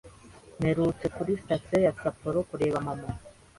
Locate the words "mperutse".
0.59-1.05